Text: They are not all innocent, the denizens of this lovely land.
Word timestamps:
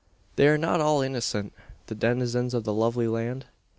They 0.35 0.47
are 0.47 0.57
not 0.57 0.81
all 0.81 1.03
innocent, 1.03 1.53
the 1.85 1.93
denizens 1.93 2.55
of 2.55 2.63
this 2.63 2.73
lovely 2.73 3.07
land. 3.07 3.45